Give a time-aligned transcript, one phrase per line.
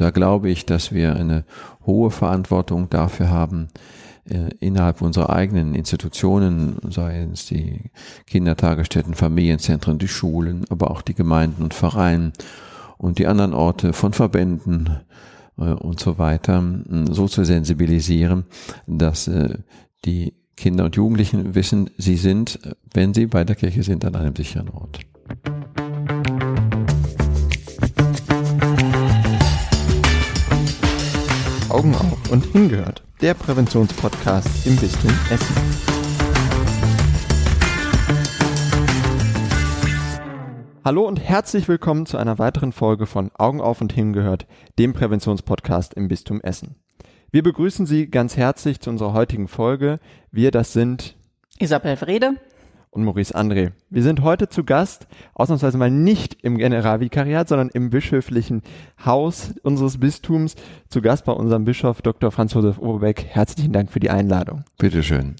[0.00, 1.44] Und da glaube ich, dass wir eine
[1.84, 3.68] hohe Verantwortung dafür haben,
[4.24, 7.90] äh, innerhalb unserer eigenen Institutionen, sei es die
[8.26, 12.32] Kindertagesstätten, Familienzentren, die Schulen, aber auch die Gemeinden und Vereine
[12.96, 15.00] und die anderen Orte von Verbänden
[15.58, 16.64] äh, und so weiter,
[17.10, 18.46] so zu sensibilisieren,
[18.86, 19.58] dass äh,
[20.06, 22.58] die Kinder und Jugendlichen wissen, sie sind,
[22.94, 25.00] wenn sie bei der Kirche sind, an einem sicheren Ort.
[31.80, 33.02] Augen auf und hingehört.
[33.22, 35.56] Der Präventionspodcast im Bistum Essen.
[40.84, 44.46] Hallo und herzlich willkommen zu einer weiteren Folge von Augen auf und hingehört,
[44.78, 46.74] dem Präventionspodcast im Bistum Essen.
[47.30, 50.00] Wir begrüßen Sie ganz herzlich zu unserer heutigen Folge.
[50.30, 51.16] Wir, das sind
[51.58, 52.34] Isabel Frede
[52.90, 53.72] und Maurice André.
[53.88, 58.62] Wir sind heute zu Gast, ausnahmsweise mal nicht im Generalvikariat, sondern im bischöflichen
[59.04, 60.56] Haus unseres Bistums,
[60.88, 62.30] zu Gast bei unserem Bischof Dr.
[62.30, 63.24] Franz Josef Oberbeck.
[63.28, 64.64] Herzlichen Dank für die Einladung.
[64.78, 65.36] Bitteschön.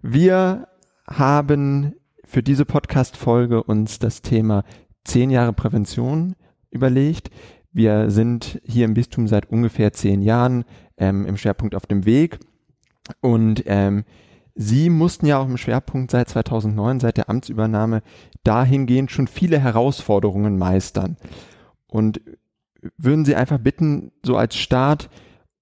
[0.00, 0.68] Wir
[1.06, 4.64] haben für diese Podcast-Folge uns das Thema
[5.04, 6.34] zehn Jahre Prävention
[6.70, 7.30] überlegt.
[7.72, 10.64] Wir sind hier im Bistum seit ungefähr zehn Jahren
[10.96, 12.38] ähm, im Schwerpunkt auf dem Weg
[13.20, 14.04] und ähm,
[14.54, 18.02] Sie mussten ja auch im Schwerpunkt seit 2009, seit der Amtsübernahme,
[18.44, 21.16] dahingehend schon viele Herausforderungen meistern.
[21.86, 22.20] Und
[22.96, 25.08] würden Sie einfach bitten, so als Start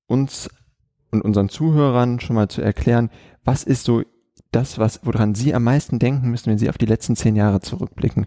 [0.06, 0.48] uns
[1.10, 3.10] und unseren Zuhörern schon mal zu erklären,
[3.44, 4.02] was ist so
[4.52, 7.60] das, was, woran Sie am meisten denken müssen, wenn Sie auf die letzten zehn Jahre
[7.60, 8.26] zurückblicken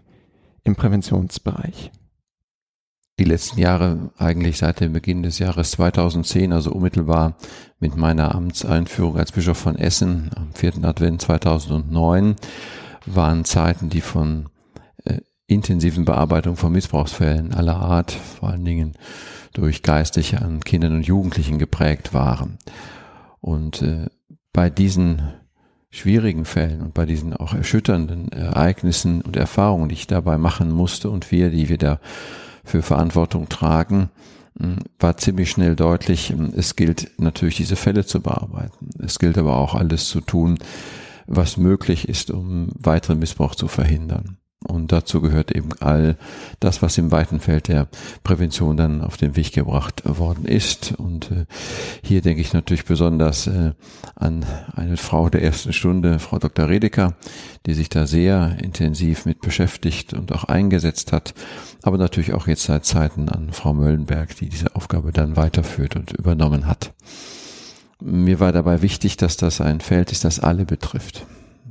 [0.62, 1.90] im Präventionsbereich?
[3.18, 7.36] Die letzten Jahre, eigentlich seit dem Beginn des Jahres 2010, also unmittelbar
[7.78, 10.84] mit meiner Amtseinführung als Bischof von Essen am 4.
[10.84, 12.36] Advent 2009,
[13.06, 14.48] waren Zeiten, die von
[15.04, 18.94] äh, intensiven Bearbeitung von Missbrauchsfällen aller Art, vor allen Dingen
[19.52, 22.58] durch Geistliche an Kindern und Jugendlichen geprägt waren.
[23.40, 24.06] Und äh,
[24.52, 25.22] bei diesen
[25.90, 31.08] schwierigen Fällen und bei diesen auch erschütternden Ereignissen und Erfahrungen, die ich dabei machen musste
[31.08, 32.00] und wir, die wir da
[32.64, 34.10] für Verantwortung tragen,
[34.58, 38.90] hm, war ziemlich schnell deutlich, hm, es gilt natürlich diese Fälle zu bearbeiten.
[38.98, 40.58] Es gilt aber auch alles zu tun,
[41.26, 44.38] was möglich ist, um weiteren Missbrauch zu verhindern.
[44.66, 46.16] Und dazu gehört eben all
[46.58, 47.86] das, was im weiten Feld der
[48.22, 50.94] Prävention dann auf den Weg gebracht worden ist.
[50.96, 51.44] Und äh,
[52.02, 53.72] hier denke ich natürlich besonders äh,
[54.14, 56.68] an eine Frau der ersten Stunde, Frau Dr.
[56.68, 57.14] Redeker,
[57.66, 61.34] die sich da sehr intensiv mit beschäftigt und auch eingesetzt hat.
[61.82, 66.12] Aber natürlich auch jetzt seit Zeiten an Frau Möllenberg, die diese Aufgabe dann weiterführt und
[66.12, 66.94] übernommen hat.
[68.00, 71.26] Mir war dabei wichtig, dass das ein Feld ist, das alle betrifft.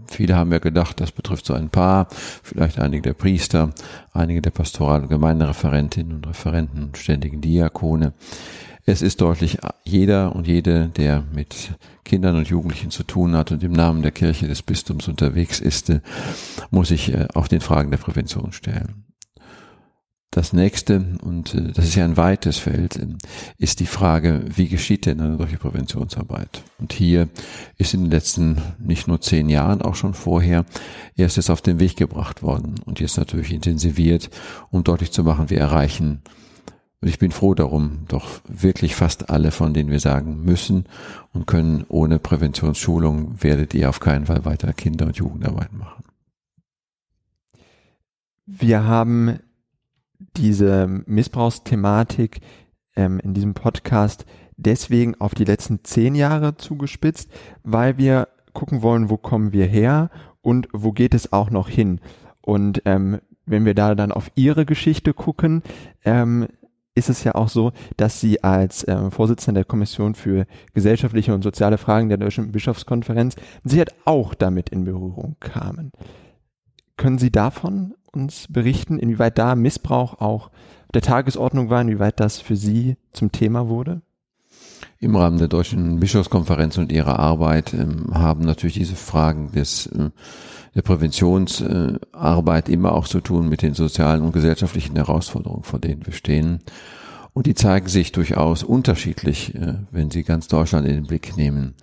[0.08, 3.74] Viele haben ja gedacht, das betrifft so ein paar, vielleicht einige der Priester,
[4.12, 8.14] einige der Pastoral- und Gemeindereferentinnen und Referenten ständigen Diakone.
[8.86, 11.72] Es ist deutlich, jeder und jede, der mit
[12.04, 15.92] Kindern und Jugendlichen zu tun hat und im Namen der Kirche des Bistums unterwegs ist,
[16.70, 19.06] muss sich äh, auch den Fragen der Prävention stellen.
[20.34, 23.06] Das nächste, und äh, das ist ja ein weites Feld, äh,
[23.60, 26.64] ist die Frage, wie geschieht denn eine solche Präventionsarbeit?
[26.80, 27.30] Und hier
[27.78, 30.66] ist in den letzten nicht nur zehn Jahren, auch schon vorher,
[31.16, 34.32] erstes auf den Weg gebracht worden und jetzt natürlich intensiviert,
[34.72, 36.24] um deutlich zu machen, wir erreichen,
[37.00, 40.86] und ich bin froh darum, doch wirklich fast alle, von denen wir sagen müssen
[41.32, 46.06] und können, ohne Präventionsschulung werdet ihr auf keinen Fall weiter Kinder- und Jugendarbeit machen.
[48.46, 49.40] Wir haben
[50.38, 52.42] diese Missbrauchsthematik
[52.96, 54.26] ähm, in diesem Podcast
[54.58, 57.32] deswegen auf die letzten zehn Jahre zugespitzt,
[57.64, 60.10] weil wir gucken wollen, wo kommen wir her
[60.42, 62.00] und wo geht es auch noch hin.
[62.42, 65.64] Und ähm, wenn wir da dann auf Ihre Geschichte gucken,
[66.06, 66.48] ähm,
[66.96, 71.42] ist es ja auch so, dass Sie als äh, Vorsitzender der Kommission für gesellschaftliche und
[71.42, 75.92] soziale Fragen der Deutschen Bischofskonferenz sicher auch damit in Berührung kamen.
[76.96, 80.52] Können Sie davon uns berichten, inwieweit da Missbrauch auch
[80.94, 84.02] der Tagesordnung war, inwieweit das für Sie zum Thema wurde?
[85.00, 90.12] Im Rahmen der Deutschen Bischofskonferenz und ihrer Arbeit ähm, haben natürlich diese Fragen des, äh,
[90.76, 96.06] der Präventionsarbeit äh, immer auch zu tun mit den sozialen und gesellschaftlichen Herausforderungen, vor denen
[96.06, 96.60] wir stehen.
[97.34, 101.74] Und die zeigen sich durchaus unterschiedlich, äh, wenn Sie ganz Deutschland in den Blick nehmen.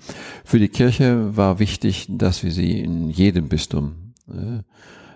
[0.44, 4.14] Für die Kirche war wichtig, dass wir sie in jedem Bistum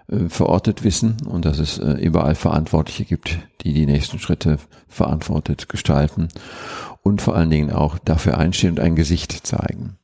[0.08, 4.58] äh, verortet wissen und dass es äh, überall Verantwortliche gibt, die die nächsten Schritte
[4.88, 6.28] verantwortet gestalten
[7.02, 9.96] und vor allen Dingen auch dafür einstehen und ein Gesicht zeigen.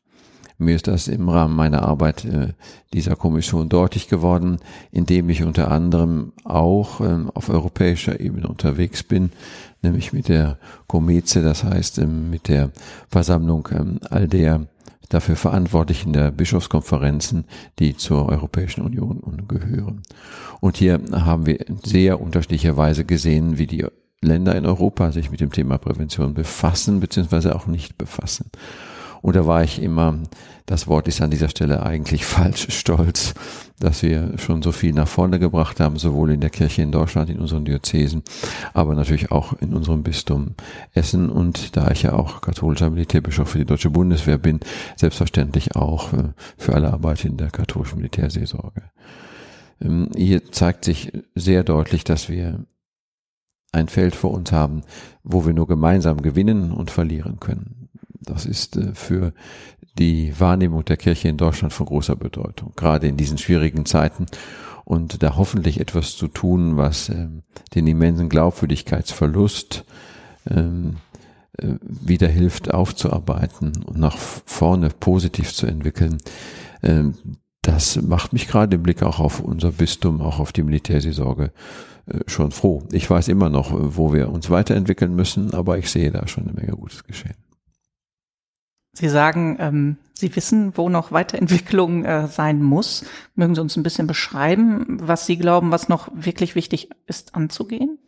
[0.61, 2.49] Mir ist das im Rahmen meiner Arbeit äh,
[2.93, 4.59] dieser Kommission deutlich geworden,
[4.93, 9.33] indem ich unter anderem auch ähm, auf europäischer Ebene unterwegs bin,
[9.81, 12.73] nämlich mit der Komeze, das heißt ähm, mit der
[13.09, 14.67] Versammlung ähm, all der
[15.11, 17.45] dafür Verantwortlichen der Bischofskonferenzen,
[17.79, 20.03] die zur Europäischen Union gehören.
[20.61, 23.85] Und hier haben wir sehr unterschiedlicherweise gesehen, wie die
[24.23, 28.51] Länder in Europa sich mit dem Thema Prävention befassen, beziehungsweise auch nicht befassen.
[29.23, 30.19] Und da war ich immer,
[30.71, 33.35] das Wort ist an dieser Stelle eigentlich falsch, stolz,
[33.81, 37.29] dass wir schon so viel nach vorne gebracht haben, sowohl in der Kirche in Deutschland,
[37.29, 38.23] in unseren Diözesen,
[38.73, 40.55] aber natürlich auch in unserem Bistum
[40.95, 44.61] Essen und da ich ja auch katholischer Militärbischof für die Deutsche Bundeswehr bin,
[44.95, 48.83] selbstverständlich auch äh, für alle Arbeit in der katholischen Militärseelsorge.
[49.81, 52.65] Ähm, hier zeigt sich sehr deutlich, dass wir
[53.73, 54.83] ein Feld vor uns haben,
[55.25, 57.89] wo wir nur gemeinsam gewinnen und verlieren können.
[58.21, 59.33] Das ist äh, für
[59.99, 64.27] die Wahrnehmung der Kirche in Deutschland von großer Bedeutung, gerade in diesen schwierigen Zeiten
[64.85, 67.43] und da hoffentlich etwas zu tun, was ähm,
[67.75, 69.85] den immensen Glaubwürdigkeitsverlust
[70.49, 70.97] ähm,
[71.59, 76.19] äh, wieder hilft aufzuarbeiten und nach vorne positiv zu entwickeln.
[76.83, 77.15] Ähm,
[77.63, 81.53] das macht mich gerade im Blick auch auf unser Bistum, auch auf die Militärseelsorge
[82.07, 82.83] äh, schon froh.
[82.91, 86.55] Ich weiß immer noch, wo wir uns weiterentwickeln müssen, aber ich sehe da schon eine
[86.55, 87.37] Menge Gutes geschehen.
[88.93, 93.05] Sie sagen, ähm, Sie wissen, wo noch Weiterentwicklung äh, sein muss.
[93.35, 97.99] Mögen Sie uns ein bisschen beschreiben, was Sie glauben, was noch wirklich wichtig ist anzugehen?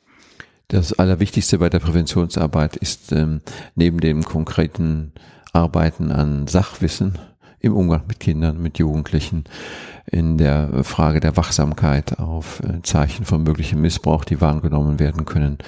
[0.68, 3.40] Das Allerwichtigste bei der Präventionsarbeit ist ähm,
[3.74, 5.12] neben dem konkreten
[5.52, 7.18] Arbeiten an Sachwissen
[7.60, 9.44] im Umgang mit Kindern, mit Jugendlichen,
[10.06, 15.58] in der Frage der Wachsamkeit auf äh, Zeichen von möglichem Missbrauch, die wahrgenommen werden können,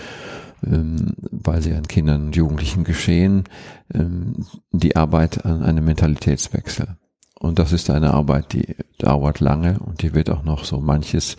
[0.66, 3.44] weil sie an Kindern und Jugendlichen geschehen,
[3.92, 6.96] ähm, die Arbeit an einem Mentalitätswechsel.
[7.38, 11.36] Und das ist eine Arbeit, die dauert lange und die wird auch noch so manches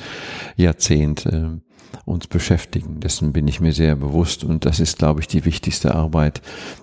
[0.55, 1.61] Jahrzehnt ähm,
[2.05, 2.99] uns beschäftigen.
[2.99, 6.41] Dessen bin ich mir sehr bewusst und das ist, glaube ich, die wichtigste Arbeit,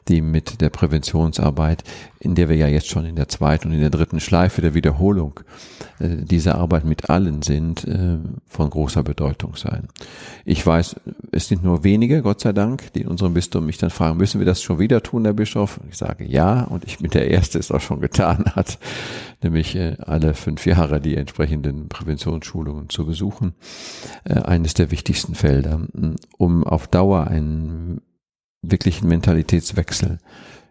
[0.09, 1.85] die mit der Präventionsarbeit,
[2.19, 4.75] in der wir ja jetzt schon in der zweiten und in der dritten Schleife der
[4.75, 5.41] Wiederholung
[5.99, 9.89] äh, dieser Arbeit mit allen sind, äh, von großer Bedeutung sein.
[10.45, 10.97] Ich weiß,
[11.33, 14.41] es sind nur wenige, Gott sei Dank, die in unserem Bistum mich dann fragen, müssen
[14.41, 15.81] wir das schon wieder tun, Herr Bischof?
[15.91, 18.79] Ich sage ja, und ich bin der Erste, der es auch schon getan hat,
[19.43, 23.55] nämlich äh, alle fünf Jahre die entsprechenden Präventionsschulungen zu besuchen.
[24.25, 25.81] Eines der wichtigsten Felder,
[26.39, 28.01] um auf Dauer einen
[28.63, 30.19] wirklichen Mentalitätswechsel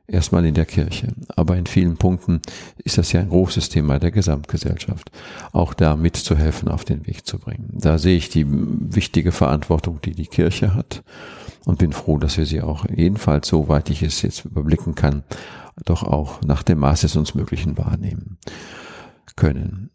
[0.08, 1.08] erstmal in der Kirche.
[1.36, 2.42] Aber in vielen Punkten
[2.84, 5.12] ist das ja ein großes Thema der Gesamtgesellschaft,
[5.52, 7.70] auch da mitzuhelfen, auf den Weg zu bringen.
[7.74, 11.04] Da sehe ich die wichtige Verantwortung, die die Kirche hat
[11.66, 15.24] und bin froh, dass wir sie auch jedenfalls, soweit ich es jetzt überblicken kann,
[15.86, 18.38] doch auch nach dem Maß des uns Möglichen wahrnehmen
[19.36, 19.90] können.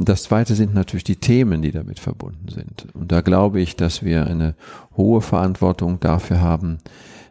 [0.00, 2.86] Das zweite sind natürlich die Themen, die damit verbunden sind.
[2.94, 4.54] Und da glaube ich, dass wir eine
[4.96, 6.78] hohe Verantwortung dafür haben,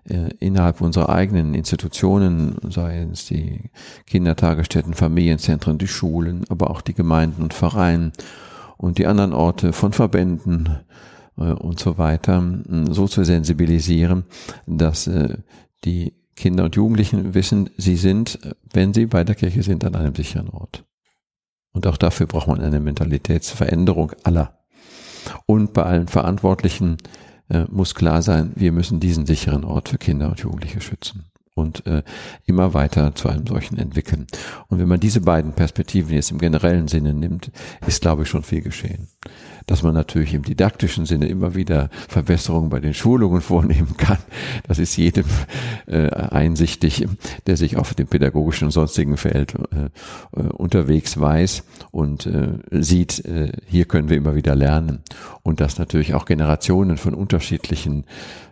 [0.04, 3.72] äh, innerhalb unserer eigenen Institutionen, sei es die
[4.06, 8.12] Kindertagesstätten, Familienzentren, die Schulen, aber auch die Gemeinden und Vereine
[8.76, 10.78] und die anderen Orte von Verbänden
[11.38, 12.44] äh, und so weiter,
[12.90, 14.26] so zu sensibilisieren,
[14.66, 15.38] dass äh,
[15.86, 18.40] die Kinder und Jugendlichen wissen, sie sind,
[18.74, 20.84] wenn sie bei der Kirche sind, an einem sicheren Ort.
[21.78, 24.58] Und auch dafür braucht man eine Mentalitätsveränderung aller.
[25.46, 26.98] Und bei allen Verantwortlichen
[27.50, 31.86] äh, muss klar sein, wir müssen diesen sicheren Ort für Kinder und Jugendliche schützen und
[31.86, 32.02] äh,
[32.48, 34.26] immer weiter zu einem solchen entwickeln.
[34.70, 37.52] Und wenn man diese beiden Perspektiven jetzt im generellen Sinne nimmt,
[37.86, 39.08] ist, glaube ich, schon viel geschehen
[39.68, 44.18] dass man natürlich im didaktischen Sinne immer wieder Verbesserungen bei den Schulungen vornehmen kann.
[44.68, 45.26] Das ist jedem
[45.88, 47.06] äh, einsichtig,
[47.46, 53.26] der sich auf dem pädagogischen und sonstigen Feld äh, äh, unterwegs weiß und äh, sieht,
[53.26, 55.00] äh, hier können wir immer wieder lernen.
[55.44, 58.06] Und dass natürlich auch Generationen von unterschiedlichen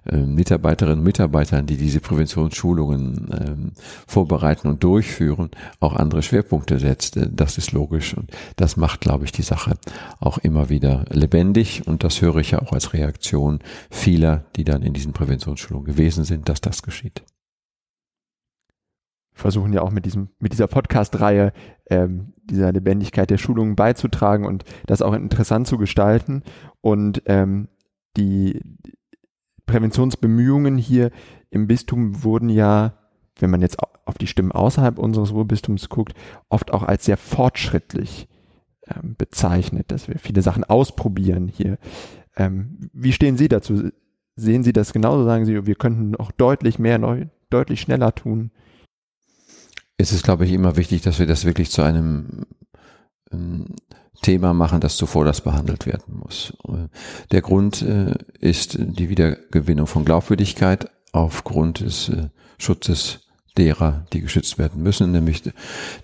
[0.06, 3.72] äh, Mitarbeiterinnen und Mitarbeitern, die diese Präventionsschulungen ähm,
[4.08, 7.18] vorbereiten und durchführen, auch andere Schwerpunkte setzt.
[7.32, 9.74] Das ist logisch und das macht, glaube ich, die Sache
[10.20, 14.82] auch immer wieder lebendig und das höre ich ja auch als Reaktion vieler, die dann
[14.82, 17.24] in diesen Präventionsschulungen gewesen sind, dass das geschieht.
[19.34, 21.52] Wir versuchen ja auch mit diesem, mit dieser Podcast-Reihe
[21.90, 26.44] ähm, dieser Lebendigkeit der Schulungen beizutragen und das auch interessant zu gestalten.
[26.82, 27.68] Und ähm,
[28.16, 28.62] die
[29.66, 31.12] Präventionsbemühungen hier
[31.50, 32.94] im Bistum wurden ja,
[33.40, 36.14] wenn man jetzt auf die Stimmen außerhalb unseres Ruhrbistums guckt,
[36.50, 38.30] oft auch als sehr fortschrittlich
[38.88, 41.78] ähm, bezeichnet, dass wir viele Sachen ausprobieren hier.
[42.36, 43.90] Ähm, wie stehen Sie dazu?
[44.36, 45.24] Sehen Sie das genauso?
[45.26, 48.52] Sagen Sie, wir könnten noch deutlich mehr, neu, deutlich schneller tun?
[49.98, 52.46] Es ist, glaube ich, immer wichtig, dass wir das wirklich zu einem
[53.32, 53.68] ähm,
[54.22, 56.54] Thema machen, das zuvor das behandelt werden muss.
[57.32, 63.25] Der Grund äh, ist die Wiedergewinnung von Glaubwürdigkeit aufgrund des äh, Schutzes
[63.58, 65.44] derer, die geschützt werden müssen, nämlich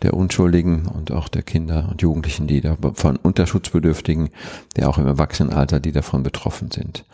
[0.01, 4.29] der Unschuldigen und auch der Kinder und Jugendlichen, die davon Unterschutzbedürftigen,
[4.75, 7.05] der auch im Erwachsenenalter, die davon betroffen sind.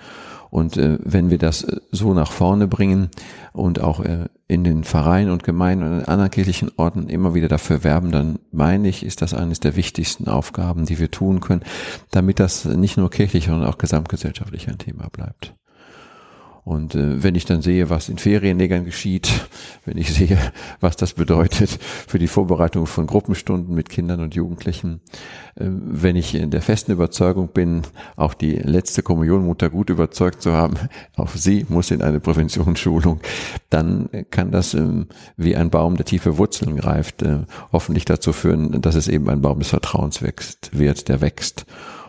[0.50, 3.10] Und äh, wenn wir das äh, so nach vorne bringen
[3.54, 7.50] und auch äh, in den Vereinen und Gemeinden und in anderen kirchlichen Orten immer wieder
[7.50, 11.64] dafür werben, dann meine ich, ist das eines der wichtigsten Aufgaben, die wir tun können,
[12.12, 15.54] damit das nicht nur kirchlich, sondern auch gesamtgesellschaftlich ein Thema bleibt.
[16.68, 19.48] Und äh, wenn ich dann sehe, was in Ferienlegern geschieht,
[19.86, 20.38] wenn ich sehe,
[20.82, 21.70] was das bedeutet
[22.08, 25.00] für die Vorbereitung von Gruppenstunden mit Kindern und Jugendlichen,
[25.56, 27.84] äh, wenn ich in der festen Überzeugung bin,
[28.18, 30.76] auch die letzte Kommunionmutter gut überzeugt zu haben,
[31.16, 33.22] auch sie muss in eine Präventionsschulung,
[33.70, 35.06] dann kann das äh,
[35.38, 39.42] wie ein Baum, der tiefe Wurzeln greift, äh, hoffentlich dazu führen, dass es eben ein
[39.42, 41.66] Baum des Vertrauens wächst, wird, der wächst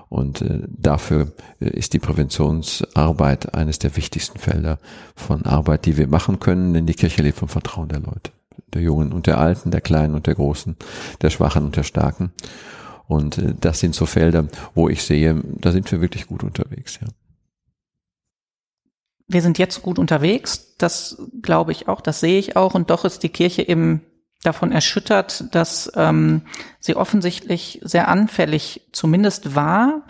[0.09, 4.79] und äh, dafür äh, ist die Präventionsarbeit eines der wichtigsten Felder
[5.15, 8.33] von Arbeit, die wir machen können, denn die Kirche lebt vom Vertrauen der Leute,
[8.73, 10.77] der Jungen und der Alten, der Kleinen und der Großen,
[11.21, 12.33] der Schwachen und der Starken.
[13.07, 16.99] Und äh, das sind so Felder, wo ich sehe, da sind wir wirklich gut unterwegs,
[17.01, 17.09] ja.
[19.31, 23.05] Wir sind jetzt gut unterwegs, das glaube ich auch, das sehe ich auch, und doch
[23.05, 24.01] ist die Kirche im
[24.43, 26.43] davon erschüttert, dass ähm,
[26.79, 30.03] sie offensichtlich sehr anfällig zumindest war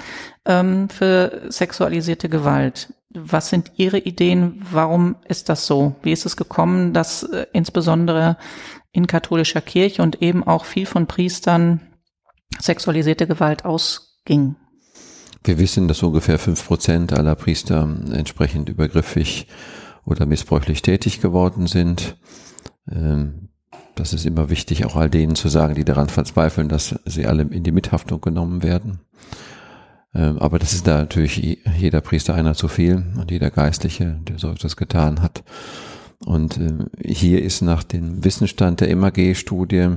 [0.44, 2.92] ähm, für sexualisierte Gewalt.
[3.10, 4.62] Was sind Ihre Ideen?
[4.70, 5.96] Warum ist das so?
[6.02, 8.36] Wie ist es gekommen, dass äh, insbesondere
[8.92, 11.80] in katholischer Kirche und eben auch viel von Priestern
[12.60, 14.56] sexualisierte Gewalt ausging?
[15.42, 19.46] Wir wissen, dass ungefähr fünf Prozent aller Priester entsprechend übergriffig
[20.04, 22.18] oder missbräuchlich tätig geworden sind.
[22.90, 23.47] Ähm,
[23.98, 27.42] das ist immer wichtig, auch all denen zu sagen, die daran verzweifeln, dass sie alle
[27.42, 29.00] in die Mithaftung genommen werden.
[30.14, 34.38] Ähm, aber das ist da natürlich jeder Priester einer zu viel und jeder Geistliche, der
[34.38, 35.44] so etwas getan hat.
[36.24, 39.96] Und äh, hier ist nach dem Wissensstand der MAG-Studie,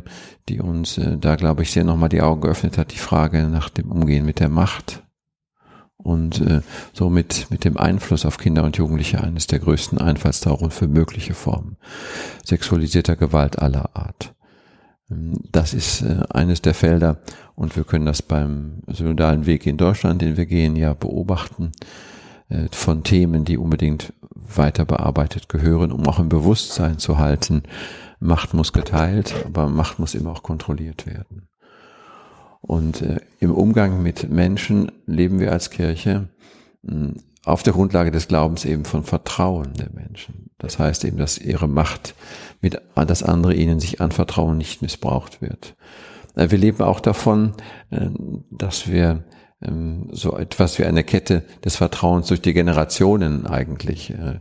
[0.49, 3.69] die uns äh, da, glaube ich, sehr nochmal die Augen geöffnet hat, die Frage nach
[3.69, 5.03] dem Umgehen mit der Macht
[6.03, 6.61] und äh,
[6.93, 11.77] somit mit dem Einfluss auf Kinder und Jugendliche eines der größten Einfallstauchen für mögliche Formen
[12.43, 14.33] sexualisierter Gewalt aller Art.
[15.09, 17.19] Ähm, das ist äh, eines der Felder
[17.55, 21.71] und wir können das beim synodalen Weg in Deutschland, den wir gehen, ja beobachten
[22.49, 27.63] äh, von Themen, die unbedingt weiter bearbeitet gehören, um auch im Bewusstsein zu halten,
[28.23, 31.47] Macht muss geteilt, aber Macht muss immer auch kontrolliert werden.
[32.61, 36.29] Und äh, im Umgang mit Menschen leben wir als Kirche
[36.83, 40.51] mh, hm, auf der Grundlage des Glaubens eben von Vertrauen der Menschen.
[40.59, 42.13] Das heißt eben, dass ihre Macht
[42.61, 45.75] mit, dass andere ihnen sich anvertrauen, nicht missbraucht wird.
[46.35, 47.53] Äh, wir leben auch davon,
[47.89, 48.07] äh,
[48.51, 49.23] dass wir
[49.61, 54.39] ähm, so etwas wie eine Kette des Vertrauens durch die Generationen eigentlich äh,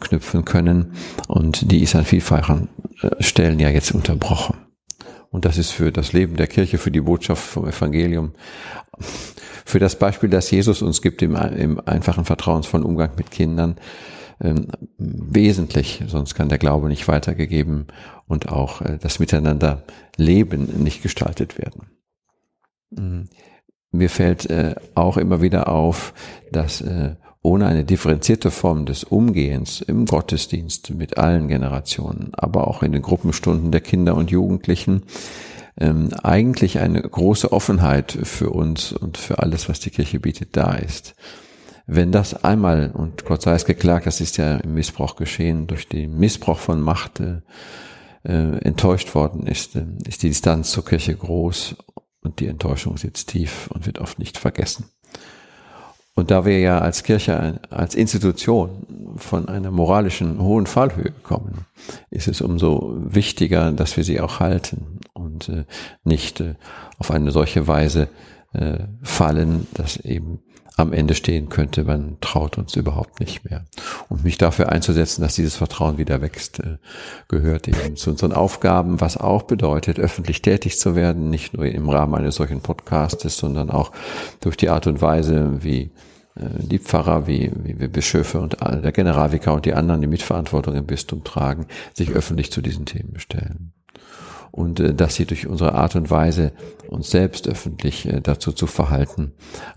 [0.00, 0.92] knüpfen können.
[1.28, 2.68] Und die ist an vielfachen
[3.20, 4.56] Stellen ja jetzt unterbrochen.
[5.30, 8.32] Und das ist für das Leben der Kirche, für die Botschaft vom Evangelium,
[9.64, 13.76] für das Beispiel, das Jesus uns gibt im, im einfachen vertrauensvollen Umgang mit Kindern,
[14.40, 17.88] ähm, wesentlich, sonst kann der Glaube nicht weitergegeben
[18.26, 19.82] und auch äh, das Miteinander
[20.16, 21.90] Leben nicht gestaltet werden.
[22.90, 23.28] Mhm.
[23.90, 26.12] Mir fällt äh, auch immer wieder auf,
[26.52, 27.16] dass äh,
[27.48, 33.00] ohne eine differenzierte Form des Umgehens im Gottesdienst mit allen Generationen, aber auch in den
[33.00, 35.04] Gruppenstunden der Kinder und Jugendlichen,
[35.80, 40.74] ähm, eigentlich eine große Offenheit für uns und für alles, was die Kirche bietet, da
[40.74, 41.14] ist.
[41.86, 45.88] Wenn das einmal, und Gott sei es geklagt, das ist ja im Missbrauch geschehen, durch
[45.88, 47.40] den Missbrauch von Macht äh,
[48.24, 49.74] äh enttäuscht worden ist,
[50.06, 51.76] ist die Distanz zur Kirche groß
[52.20, 54.90] und die Enttäuschung sitzt tief und wird oft nicht vergessen.
[56.18, 61.64] Und da wir ja als Kirche, als Institution von einer moralischen hohen Fallhöhe kommen,
[62.10, 65.64] ist es umso wichtiger, dass wir sie auch halten und äh,
[66.02, 66.56] nicht äh,
[66.98, 68.08] auf eine solche Weise
[68.52, 70.40] äh, fallen, dass eben
[70.76, 73.64] am Ende stehen könnte, man traut uns überhaupt nicht mehr.
[74.08, 76.62] Und mich dafür einzusetzen, dass dieses Vertrauen wieder wächst,
[77.26, 81.88] gehört eben zu unseren Aufgaben, was auch bedeutet, öffentlich tätig zu werden, nicht nur im
[81.88, 83.90] Rahmen eines solchen Podcastes, sondern auch
[84.40, 85.90] durch die Art und Weise, wie
[86.38, 90.86] die Pfarrer, wie, wie wir Bischöfe und der Generalvikar und die anderen, die Mitverantwortung im
[90.86, 93.72] Bistum tragen, sich öffentlich zu diesen Themen stellen
[94.50, 96.52] und äh, dass sie durch unsere Art und Weise
[96.88, 99.32] uns selbst öffentlich äh, dazu zu verhalten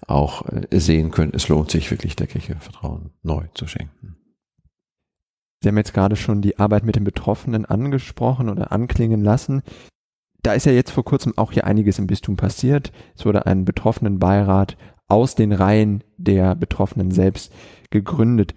[0.07, 4.17] auch äh, sehen können, es lohnt sich wirklich der Kirche Vertrauen neu zu schenken.
[5.61, 9.61] Sie haben jetzt gerade schon die Arbeit mit den Betroffenen angesprochen oder anklingen lassen.
[10.41, 12.91] Da ist ja jetzt vor kurzem auch hier einiges im Bistum passiert.
[13.15, 14.75] Es wurde ein Betroffenenbeirat
[15.11, 17.51] aus den Reihen der Betroffenen selbst
[17.89, 18.55] gegründet.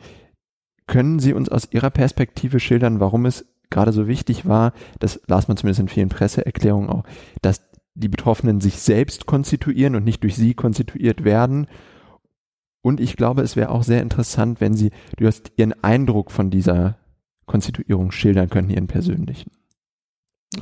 [0.86, 5.48] Können Sie uns aus Ihrer Perspektive schildern, warum es gerade so wichtig war, das las
[5.48, 7.02] man zumindest in vielen Presseerklärungen auch,
[7.42, 7.62] dass
[7.94, 11.66] die Betroffenen sich selbst konstituieren und nicht durch sie konstituiert werden.
[12.82, 16.50] Und ich glaube, es wäre auch sehr interessant, wenn Sie du hast Ihren Eindruck von
[16.50, 16.98] dieser
[17.46, 19.50] Konstituierung schildern könnten, Ihren persönlichen.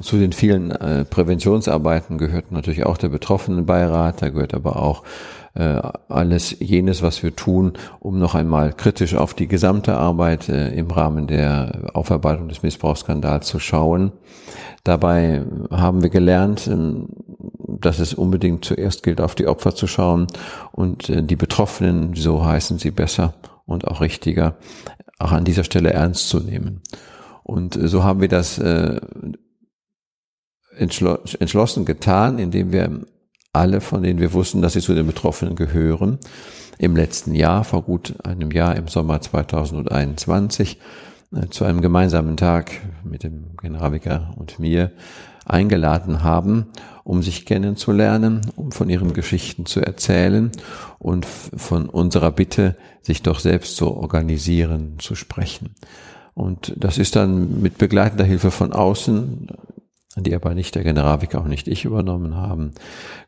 [0.00, 5.04] Zu den vielen äh, Präventionsarbeiten gehört natürlich auch der Betroffenenbeirat, da gehört aber auch
[5.54, 10.90] alles jenes, was wir tun, um noch einmal kritisch auf die gesamte Arbeit äh, im
[10.90, 14.12] Rahmen der Aufarbeitung des Missbrauchsskandals zu schauen.
[14.84, 17.08] Dabei haben wir gelernt, ähm,
[17.58, 20.26] dass es unbedingt zuerst gilt, auf die Opfer zu schauen
[20.72, 23.34] und äh, die Betroffenen, so heißen sie besser
[23.66, 24.56] und auch richtiger,
[25.18, 26.80] auch an dieser Stelle ernst zu nehmen.
[27.42, 29.00] Und äh, so haben wir das äh,
[30.76, 33.02] entschlossen getan, indem wir
[33.52, 36.18] alle, von denen wir wussten, dass sie zu den Betroffenen gehören,
[36.78, 40.78] im letzten Jahr, vor gut einem Jahr im Sommer 2021,
[41.34, 42.72] äh, zu einem gemeinsamen Tag
[43.04, 44.90] mit dem Generalvikar und mir
[45.44, 46.68] eingeladen haben,
[47.04, 50.50] um sich kennenzulernen, um von ihren Geschichten zu erzählen
[50.98, 55.74] und von unserer Bitte, sich doch selbst zu organisieren, zu sprechen.
[56.32, 59.48] Und das ist dann mit begleitender Hilfe von außen
[60.16, 62.72] die aber nicht der Generalvikar auch nicht ich übernommen haben,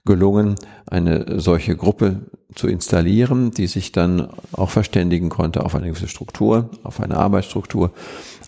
[0.05, 6.09] gelungen, eine solche Gruppe zu installieren, die sich dann auch verständigen konnte auf eine gewisse
[6.09, 7.93] Struktur, auf eine Arbeitsstruktur,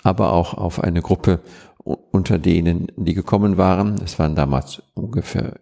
[0.03, 1.41] aber auch auf eine Gruppe
[1.85, 3.97] unter denen, die gekommen waren.
[4.05, 5.61] Es waren damals ungefähr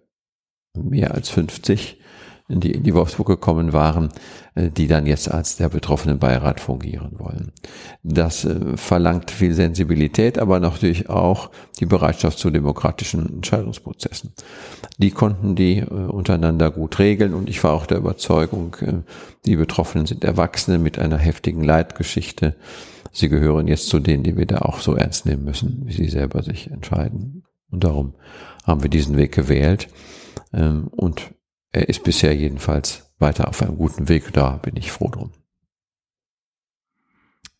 [0.77, 2.01] mehr als 50
[2.49, 4.11] die in die Wolfsburg gekommen waren,
[4.55, 7.53] äh, die dann jetzt als der betroffenen Beirat fungieren wollen.
[8.03, 14.33] Das äh, verlangt viel Sensibilität, aber natürlich auch die Bereitschaft zu demokratischen Entscheidungsprozessen.
[14.99, 18.77] Die konnten die äh, untereinander gut regeln und ich war auch der Überzeugung,
[19.47, 22.57] die Betroffenen sind Erwachsene mit einer heftigen Leitgeschichte.
[23.13, 26.09] Sie gehören jetzt zu denen, die wir da auch so ernst nehmen müssen, wie sie
[26.09, 27.45] selber sich entscheiden.
[27.71, 28.15] Und darum
[28.65, 29.89] haben wir diesen Weg gewählt.
[30.53, 31.34] Ähm, und
[31.75, 34.33] er ist bisher jedenfalls weiter auf einem guten Weg.
[34.33, 35.31] Da bin ich froh drum.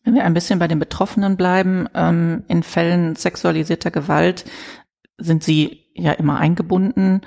[0.03, 4.45] Wenn wir ein bisschen bei den Betroffenen bleiben, ähm, in Fällen sexualisierter Gewalt
[5.17, 7.21] sind sie ja immer eingebunden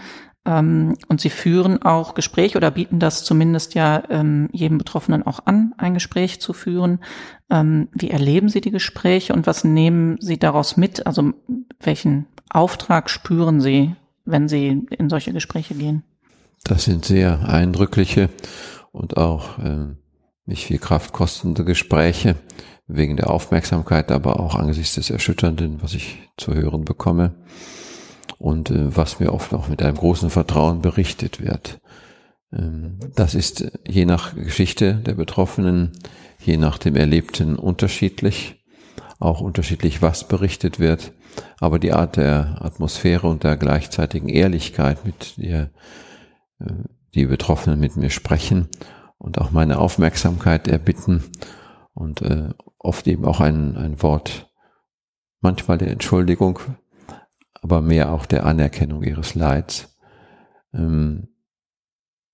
[0.44, 5.40] ähm, und sie führen auch Gespräche oder bieten das zumindest ja ähm, jedem Betroffenen auch
[5.46, 7.00] an, ein Gespräch zu führen.
[7.50, 11.06] Ähm, wie erleben Sie die Gespräche und was nehmen Sie daraus mit?
[11.06, 11.32] Also
[11.80, 16.04] welchen Auftrag spüren Sie, wenn Sie in solche Gespräche gehen?
[16.64, 18.28] Das sind sehr eindrückliche
[18.92, 19.94] und auch äh,
[20.46, 22.36] nicht viel Kraft kostende Gespräche
[22.86, 27.34] wegen der Aufmerksamkeit, aber auch angesichts des Erschütternden, was ich zu hören bekomme
[28.38, 31.80] und äh, was mir oft auch mit einem großen Vertrauen berichtet wird.
[32.52, 35.92] Ähm, das ist je nach Geschichte der Betroffenen,
[36.40, 38.64] je nach dem Erlebten unterschiedlich,
[39.18, 41.12] auch unterschiedlich, was berichtet wird,
[41.60, 45.70] aber die Art der Atmosphäre und der gleichzeitigen Ehrlichkeit, mit der
[47.14, 48.68] die Betroffenen mit mir sprechen
[49.18, 51.24] und auch meine Aufmerksamkeit erbitten
[51.94, 54.52] und äh, oft eben auch ein, ein Wort,
[55.40, 56.60] manchmal der Entschuldigung,
[57.54, 59.96] aber mehr auch der Anerkennung ihres Leids,
[60.72, 61.28] ähm,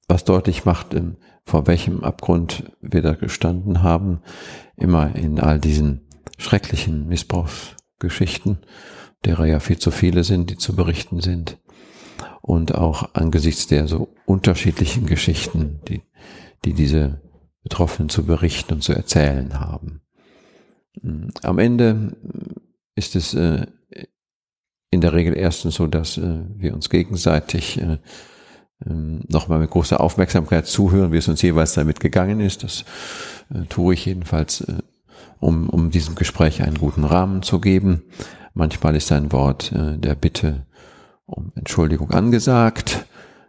[0.07, 4.21] was deutlich macht, ähm, vor welchem Abgrund wir da gestanden haben,
[4.77, 6.09] immer in all diesen
[6.39, 8.59] schrecklichen Missbrauchsgeschichten,
[9.25, 11.59] derer ja viel zu viele sind, die zu berichten sind
[12.44, 16.02] und auch angesichts der so unterschiedlichen Geschichten, die,
[16.66, 17.22] die diese
[17.62, 20.02] Betroffenen zu berichten und zu erzählen haben.
[21.00, 22.14] Mm, am Ende
[22.96, 23.66] ist es äh,
[24.90, 27.96] in der Regel erstens so, dass äh, wir uns gegenseitig äh,
[28.85, 32.62] ähm, nochmal mit großer Aufmerksamkeit zuhören, wie es uns jeweils damit gegangen ist.
[32.62, 32.85] Das
[33.70, 34.66] tue ich jedenfalls,
[35.40, 38.02] um, um diesem Gespräch einen guten Rahmen zu geben.
[38.52, 40.66] Manchmal ist ein Wort der Bitte
[41.27, 43.07] um Entschuldigung angesagt.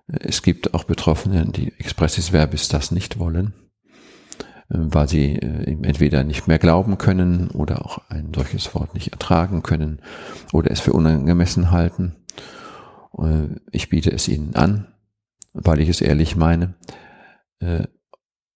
[0.08, 3.54] Es gibt auch Betroffene, die expressis verbis das nicht wollen,
[4.70, 8.94] äh, weil sie äh, ihm entweder nicht mehr glauben können oder auch ein solches Wort
[8.94, 10.02] nicht ertragen können
[10.54, 12.16] oder es für unangemessen halten.
[13.18, 14.88] Äh, ich biete es ihnen an,
[15.54, 16.76] weil ich es ehrlich meine.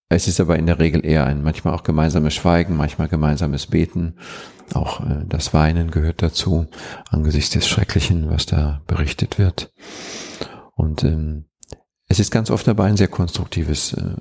[0.09, 4.15] Es ist aber in der Regel eher ein manchmal auch gemeinsames Schweigen, manchmal gemeinsames Beten.
[4.73, 6.67] Auch äh, das Weinen gehört dazu,
[7.09, 9.71] angesichts des Schrecklichen, was da berichtet wird.
[10.75, 11.45] Und ähm,
[12.07, 14.15] es ist ganz oft dabei ein sehr konstruktives äh,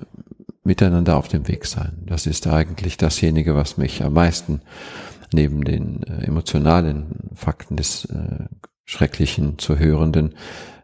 [0.63, 2.03] Miteinander auf dem Weg sein.
[2.05, 4.61] Das ist eigentlich dasjenige, was mich am meisten
[5.33, 8.45] neben den äh, emotionalen Fakten des äh,
[8.85, 10.35] Schrecklichen zu Hörenden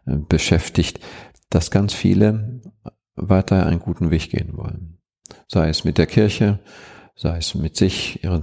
[0.06, 0.98] äh, beschäftigt,
[1.50, 2.60] dass ganz viele
[3.14, 4.95] weiter einen guten Weg gehen wollen.
[5.48, 6.58] Sei es mit der Kirche,
[7.14, 8.42] sei es mit sich, ihren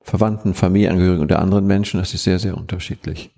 [0.00, 3.34] Verwandten, Familienangehörigen oder anderen Menschen, das ist sehr, sehr unterschiedlich.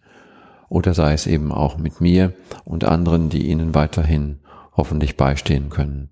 [0.68, 4.40] Oder sei es eben auch mit mir und anderen, die ihnen weiterhin
[4.72, 6.10] hoffentlich beistehen können,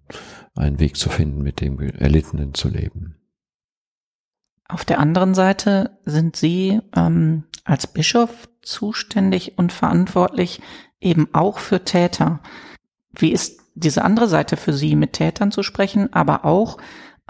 [0.55, 3.17] einen Weg zu finden, mit dem Erlittenen zu leben.
[4.69, 10.61] Auf der anderen Seite sind Sie ähm, als Bischof zuständig und verantwortlich
[11.01, 12.41] eben auch für Täter.
[13.13, 16.79] Wie ist diese andere Seite für Sie, mit Tätern zu sprechen, aber auch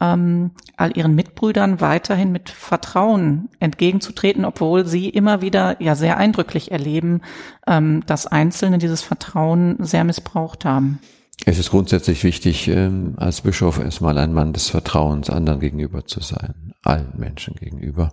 [0.01, 6.71] ähm, all Ihren Mitbrüdern weiterhin mit Vertrauen entgegenzutreten, obwohl Sie immer wieder ja sehr eindrücklich
[6.71, 7.23] erleben,
[7.67, 11.01] ähm, dass Einzelne dieses Vertrauen sehr missbraucht haben?
[11.45, 16.21] Es ist grundsätzlich wichtig, ähm, als Bischof erstmal ein Mann des Vertrauens anderen gegenüber zu
[16.21, 18.13] sein, allen Menschen gegenüber.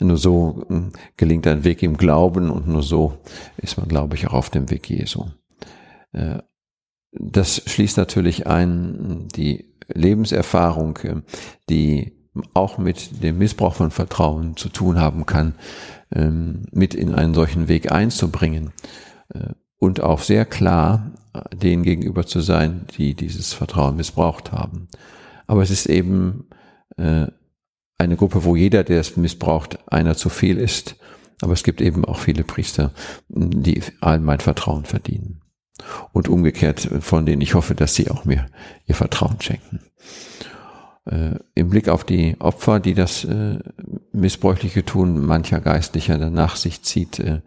[0.00, 3.18] Nur so ähm, gelingt ein Weg im Glauben und nur so
[3.58, 5.26] ist man, glaube ich, auch auf dem Weg Jesu.
[6.12, 6.38] Äh,
[7.18, 11.22] das schließt natürlich ein die Lebenserfahrung, äh,
[11.68, 12.12] die
[12.52, 15.54] auch mit dem Missbrauch von Vertrauen zu tun haben kann,
[16.12, 18.72] ähm, mit in einen solchen Weg einzubringen
[19.32, 21.12] äh, und auch sehr klar
[21.52, 24.88] denen gegenüber zu sein, die dieses Vertrauen missbraucht haben.
[25.46, 26.48] Aber es ist eben
[26.96, 27.26] äh,
[27.98, 30.96] eine Gruppe, wo jeder, der es missbraucht, einer zu viel ist.
[31.40, 32.92] Aber es gibt eben auch viele Priester,
[33.28, 35.43] die allen mein Vertrauen verdienen.
[36.12, 38.46] Und umgekehrt, von denen ich hoffe, dass sie auch mir
[38.86, 39.80] ihr Vertrauen schenken.
[41.04, 43.58] Äh, Im Blick auf die Opfer, die das äh,
[44.12, 47.40] Missbräuchliche tun, mancher Geistlicher danach sich zieht, äh,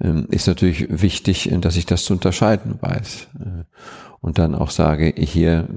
[0.00, 3.28] ähm, ist natürlich wichtig, äh, dass ich das zu unterscheiden weiß.
[3.40, 3.64] Äh,
[4.20, 5.68] und dann auch sage, hier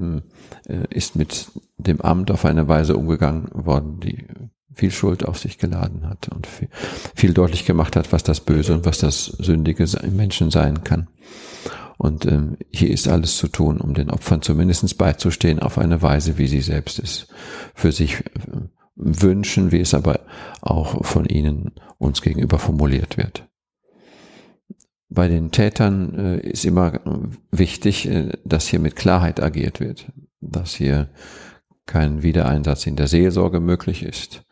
[0.68, 4.26] äh, ist mit dem Amt auf eine Weise umgegangen worden, die
[4.76, 6.68] viel Schuld auf sich geladen hat und viel,
[7.14, 11.08] viel deutlich gemacht hat, was das Böse und was das Sündige im Menschen sein kann.
[11.96, 16.36] Und ähm, hier ist alles zu tun, um den Opfern zumindest beizustehen auf eine Weise,
[16.36, 17.26] wie sie selbst es
[17.74, 18.22] für sich
[18.96, 20.20] wünschen, wie es aber
[20.60, 23.48] auch von ihnen uns gegenüber formuliert wird.
[25.08, 27.00] Bei den Tätern äh, ist immer
[27.50, 31.08] wichtig, äh, dass hier mit Klarheit agiert wird, dass hier
[31.86, 34.44] kein Wiedereinsatz in der Seelsorge möglich ist,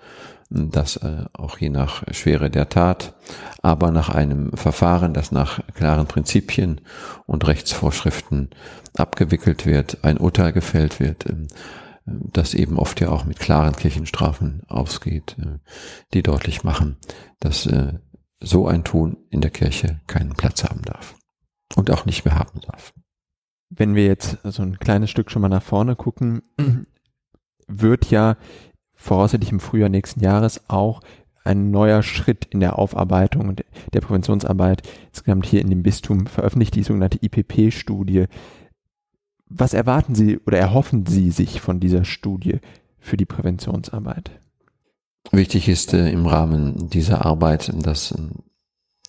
[0.54, 3.14] dass äh, auch je nach Schwere der Tat,
[3.62, 6.80] aber nach einem Verfahren, das nach klaren Prinzipien
[7.26, 8.50] und Rechtsvorschriften
[8.96, 11.48] abgewickelt wird, ein Urteil gefällt wird, ähm,
[12.06, 15.58] das eben oft ja auch mit klaren Kirchenstrafen ausgeht, äh,
[16.12, 16.98] die deutlich machen,
[17.40, 17.94] dass äh,
[18.40, 21.16] so ein Tun in der Kirche keinen Platz haben darf
[21.74, 22.92] und auch nicht mehr haben darf.
[23.70, 26.42] Wenn wir jetzt so ein kleines Stück schon mal nach vorne gucken,
[27.66, 28.36] wird ja
[29.04, 31.02] voraussichtlich im Frühjahr nächsten Jahres auch
[31.44, 33.56] ein neuer Schritt in der Aufarbeitung
[33.92, 38.24] der Präventionsarbeit insgesamt hier in dem Bistum veröffentlicht, die sogenannte IPP-Studie.
[39.46, 42.60] Was erwarten Sie oder erhoffen Sie sich von dieser Studie
[42.98, 44.30] für die Präventionsarbeit?
[45.32, 48.14] Wichtig ist äh, im Rahmen dieser Arbeit, dass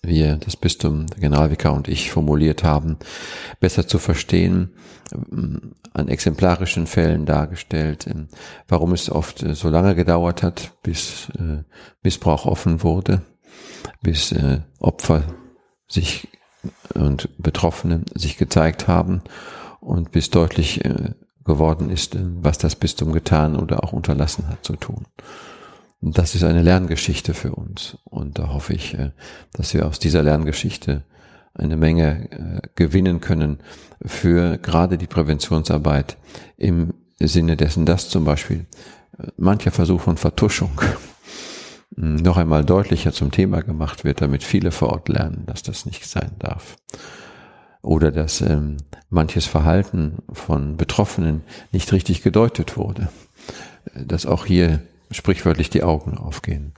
[0.06, 2.98] wir das Bistum, der Generalvikar und ich formuliert haben,
[3.60, 4.74] besser zu verstehen,
[5.12, 5.16] äh,
[5.94, 8.26] an exemplarischen Fällen dargestellt, äh,
[8.68, 11.62] warum es oft äh, so lange gedauert hat, bis äh,
[12.02, 13.22] Missbrauch offen wurde,
[14.02, 14.34] bis
[14.78, 15.22] Opfer
[15.88, 16.28] sich
[16.94, 19.22] und Betroffene sich gezeigt haben
[19.80, 20.80] und bis deutlich
[21.44, 25.06] geworden ist, was das Bistum getan oder auch unterlassen hat zu tun
[26.00, 27.98] das ist eine Lerngeschichte für uns.
[28.04, 29.12] Und da hoffe ich, äh,
[29.52, 31.04] dass wir aus dieser Lerngeschichte
[31.54, 33.58] eine Menge äh, gewinnen können
[34.04, 36.18] für gerade die Präventionsarbeit
[36.56, 38.66] im Sinne dessen, dass zum Beispiel
[39.18, 40.80] äh, mancher Versuch von Vertuschung
[41.98, 46.06] noch einmal deutlicher zum Thema gemacht wird, damit viele vor Ort lernen, dass das nicht
[46.06, 46.76] sein darf.
[47.80, 48.78] Oder dass ähm,
[49.08, 53.08] manches Verhalten von Betroffenen nicht richtig gedeutet wurde.
[53.94, 56.74] Dass auch hier sprichwörtlich die Augen aufgehen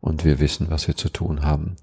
[0.00, 1.76] und wir wissen, was wir zu tun haben.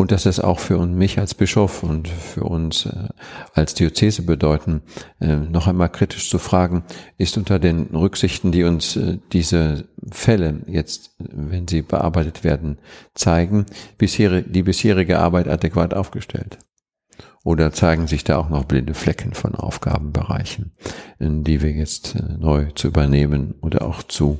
[0.00, 3.08] Und dass es auch für mich als Bischof und für uns äh,
[3.52, 4.80] als Diözese bedeuten,
[5.20, 6.84] äh, noch einmal kritisch zu fragen,
[7.18, 12.78] ist unter den Rücksichten, die uns äh, diese Fälle jetzt, wenn sie bearbeitet werden,
[13.14, 13.66] zeigen,
[14.00, 16.56] die bisherige Arbeit adäquat aufgestellt?
[17.44, 20.72] Oder zeigen sich da auch noch blinde Flecken von Aufgabenbereichen,
[21.18, 24.38] die wir jetzt neu zu übernehmen oder auch zu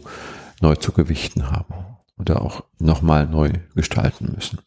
[0.61, 1.75] neu zu gewichten haben
[2.18, 4.59] oder auch nochmal neu gestalten müssen.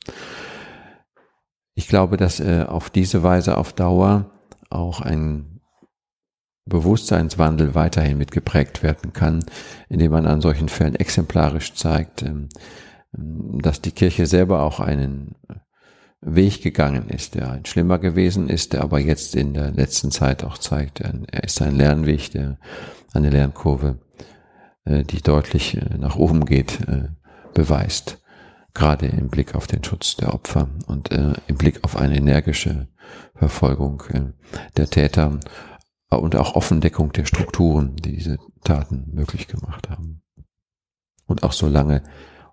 [1.76, 4.32] Ich glaube, dass äh, auf diese Weise auf Dauer
[4.70, 5.62] auch ein
[6.66, 9.44] Bewusstseinswandel weiterhin mitgeprägt werden kann,
[9.90, 12.50] indem man an solchen Fällen exemplarisch zeigt, ähm,
[13.12, 15.36] dass die Kirche selber auch einen
[16.22, 20.44] Weg gegangen ist, der ein schlimmer gewesen ist, der aber jetzt in der letzten Zeit
[20.44, 22.58] auch zeigt, er ist ein Lernweg, der
[23.14, 24.00] eine Lernkurve,
[24.86, 27.10] die deutlich äh, nach oben geht, äh,
[27.54, 28.22] beweist.
[28.74, 32.88] Gerade im Blick auf den Schutz der Opfer und im Blick auf eine energische
[33.36, 34.02] Verfolgung
[34.76, 35.40] der Täter
[36.10, 40.24] und auch Offendeckung der Strukturen, die diese Taten möglich gemacht haben.
[41.28, 42.02] Und auch so lange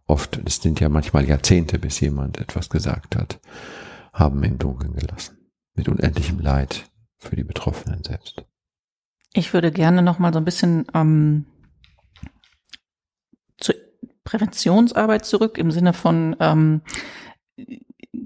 [0.06, 3.40] oft, es sind ja manchmal Jahrzehnte, bis jemand etwas gesagt hat,
[4.12, 5.38] haben im Dunkeln gelassen.
[5.74, 6.84] Mit unendlichem Leid
[7.16, 8.44] für die Betroffenen selbst.
[9.32, 11.46] Ich würde gerne noch mal so ein bisschen ähm,
[14.30, 16.82] Präventionsarbeit zurück im Sinne von ähm,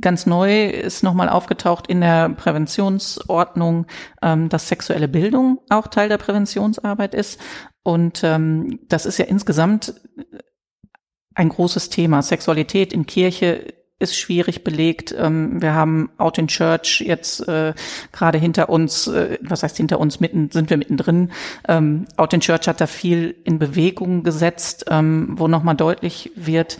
[0.00, 3.86] ganz neu ist nochmal aufgetaucht in der Präventionsordnung,
[4.22, 7.40] ähm, dass sexuelle Bildung auch Teil der Präventionsarbeit ist.
[7.82, 9.94] Und ähm, das ist ja insgesamt
[11.34, 12.22] ein großes Thema.
[12.22, 15.14] Sexualität in Kirche ist schwierig belegt.
[15.16, 17.74] Ähm, wir haben Out in Church jetzt äh,
[18.12, 21.30] gerade hinter uns, äh, was heißt hinter uns, mitten sind wir mittendrin.
[21.68, 26.78] Ähm, Out in Church hat da viel in Bewegung gesetzt, ähm, wo nochmal deutlich wird,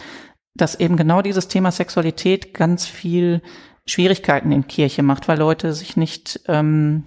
[0.54, 3.42] dass eben genau dieses Thema Sexualität ganz viel
[3.86, 7.06] Schwierigkeiten in Kirche macht, weil Leute sich nicht ähm,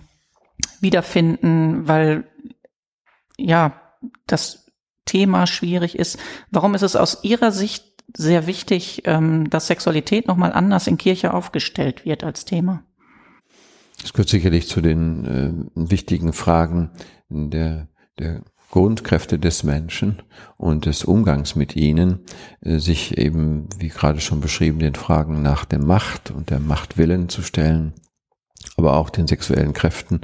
[0.80, 2.26] wiederfinden, weil
[3.38, 3.82] ja
[4.26, 4.72] das
[5.06, 6.20] Thema schwierig ist.
[6.52, 11.34] Warum ist es aus Ihrer Sicht sehr wichtig, ähm, dass Sexualität nochmal anders in Kirche
[11.34, 12.84] aufgestellt wird als Thema?
[14.02, 16.92] Das gehört sicherlich zu den äh, wichtigen Fragen
[17.30, 17.88] der,
[18.20, 20.22] der Grundkräfte des Menschen
[20.58, 22.20] und des Umgangs mit ihnen,
[22.62, 27.30] äh, sich eben, wie gerade schon beschrieben, den Fragen nach der Macht und der Machtwillen
[27.30, 27.94] zu stellen,
[28.76, 30.22] aber auch den sexuellen Kräften,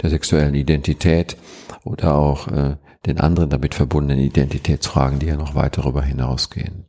[0.00, 1.36] der sexuellen Identität
[1.84, 6.86] oder auch äh, den anderen damit verbundenen Identitätsfragen, die ja noch weit darüber hinausgehen.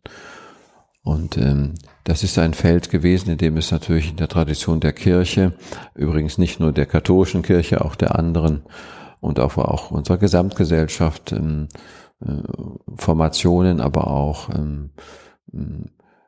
[1.04, 1.74] Und ähm,
[2.06, 5.54] das ist ein Feld gewesen, in dem es natürlich in der Tradition der Kirche,
[5.96, 8.64] übrigens nicht nur der katholischen Kirche, auch der anderen
[9.20, 11.68] und auch, auch unserer Gesamtgesellschaft ähm,
[12.22, 12.42] äh,
[12.96, 14.92] Formationen, aber auch ähm,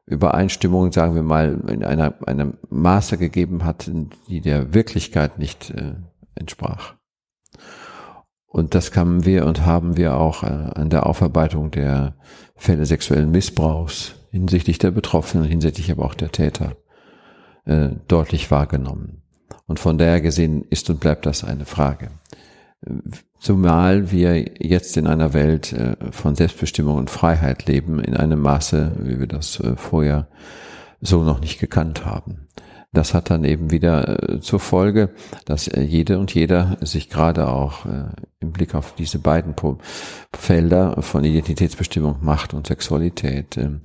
[0.05, 3.89] Übereinstimmungen, sagen wir mal, in einer, einem Maße gegeben hat,
[4.27, 5.95] die der Wirklichkeit nicht äh,
[6.35, 6.95] entsprach.
[8.55, 12.15] Und das kamen wir und haben wir auch äh, an der Aufarbeitung der
[12.55, 16.77] Fälle sexuellen Missbrauchs hinsichtlich der Betroffenen, hinsichtlich aber auch der Täter
[17.65, 19.23] äh, deutlich wahrgenommen.
[19.67, 22.11] Und von daher gesehen ist und bleibt das eine Frage.
[23.37, 28.93] Zumal wir jetzt in einer Welt äh, von Selbstbestimmung und Freiheit leben, in einem Maße,
[28.99, 30.29] wie wir das vorher
[31.01, 32.47] so noch nicht gekannt haben.
[32.95, 35.09] Das hat dann eben wieder äh, zur Folge,
[35.43, 38.05] dass äh, jede und jeder sich gerade auch äh,
[38.39, 39.53] im Blick auf diese beiden
[40.33, 43.81] Felder von Identitätsbestimmung, Macht und Sexualität ähm,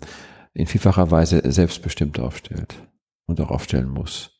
[0.55, 2.77] in vielfacher Weise selbstbestimmt aufstellt
[3.27, 4.31] und auch aufstellen muss.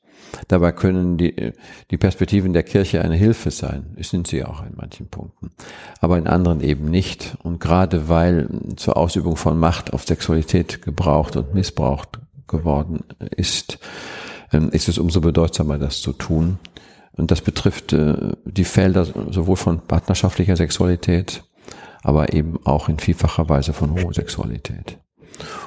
[0.47, 1.53] Dabei können die,
[1.91, 5.51] die Perspektiven der Kirche eine Hilfe sein, sind sie auch in manchen Punkten,
[6.01, 7.37] aber in anderen eben nicht.
[7.43, 13.01] Und gerade weil zur Ausübung von Macht auf Sexualität gebraucht und missbraucht geworden
[13.35, 13.81] ist,
[14.53, 16.59] ist es umso bedeutsamer, das zu tun.
[17.13, 21.43] Und das betrifft äh, die Felder sowohl von partnerschaftlicher Sexualität,
[22.03, 24.99] aber eben auch in vielfacher Weise von Homosexualität.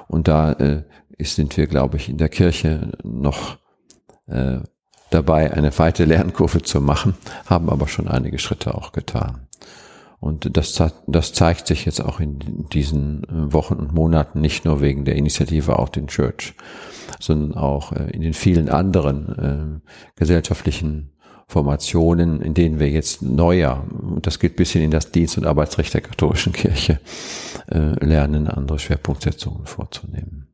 [0.08, 0.84] Und da äh,
[1.19, 3.58] sind wir, glaube ich, in der Kirche noch
[4.28, 4.60] äh,
[5.10, 7.15] dabei, eine weite Lernkurve zu machen,
[7.46, 9.48] haben aber schon einige Schritte auch getan.
[10.19, 15.04] Und das, das zeigt sich jetzt auch in diesen Wochen und Monaten nicht nur wegen
[15.04, 16.54] der Initiative Out in Church,
[17.24, 21.14] sondern auch äh, in den vielen anderen äh, gesellschaftlichen
[21.48, 25.46] Formationen, in denen wir jetzt neuer, und das geht bis hin in das Dienst- und
[25.46, 27.00] Arbeitsrecht der katholischen Kirche,
[27.70, 30.48] äh, lernen, andere Schwerpunktsetzungen vorzunehmen.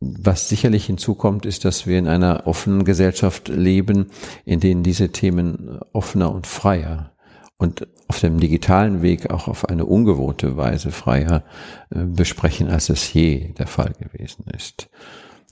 [0.00, 4.06] Was sicherlich hinzukommt, ist, dass wir in einer offenen Gesellschaft leben,
[4.46, 7.12] in denen diese Themen offener und freier
[7.60, 11.44] und auf dem digitalen Weg auch auf eine ungewohnte Weise freier
[11.90, 14.88] äh, besprechen, als es je der Fall gewesen ist.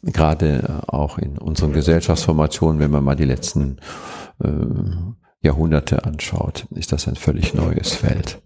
[0.03, 3.77] Gerade äh, auch in unseren Gesellschaftsformationen, wenn man mal die letzten
[4.43, 4.49] äh,
[5.43, 8.41] Jahrhunderte anschaut, ist das ein völlig neues Feld.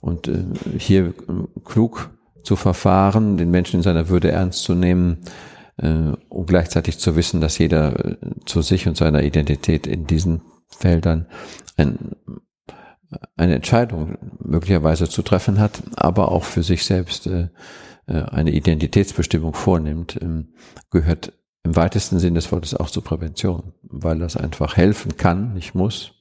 [0.00, 0.44] Und äh,
[0.76, 1.12] hier äh,
[1.64, 2.10] klug
[2.42, 5.18] zu verfahren, den Menschen in seiner Würde ernst zu nehmen,
[5.76, 8.16] äh, und gleichzeitig zu wissen, dass jeder
[8.46, 11.26] zu sich und seiner Identität in diesen Feldern
[11.76, 12.16] ein
[13.36, 17.48] eine Entscheidung möglicherweise zu treffen hat, aber auch für sich selbst äh,
[18.06, 20.54] äh, eine Identitätsbestimmung vornimmt, ähm,
[20.90, 25.74] gehört im weitesten Sinn des Wortes auch zur Prävention, weil das einfach helfen kann, nicht
[25.74, 26.12] muss,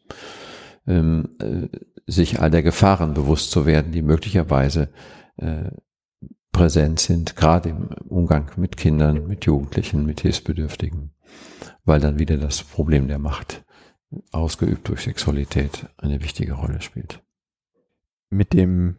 [0.88, 1.68] ähm, äh,
[2.08, 4.90] sich all der Gefahren bewusst zu werden, die möglicherweise
[6.54, 11.14] präsent sind, gerade im Umgang mit Kindern, mit Jugendlichen, mit Hilfsbedürftigen,
[11.84, 13.66] weil dann wieder das Problem der Macht
[14.32, 17.22] ausgeübt durch Sexualität eine wichtige Rolle spielt.
[18.30, 18.98] Mit dem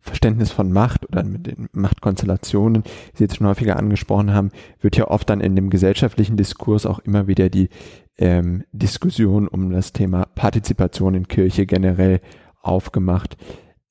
[0.00, 4.96] Verständnis von Macht oder mit den Machtkonstellationen, die Sie jetzt schon häufiger angesprochen haben, wird
[4.96, 7.68] ja oft dann in dem gesellschaftlichen Diskurs auch immer wieder die
[8.16, 12.20] ähm, Diskussion um das Thema Partizipation in Kirche generell
[12.62, 13.36] aufgemacht.